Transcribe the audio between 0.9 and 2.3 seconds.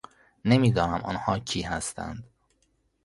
آنها کی هستند.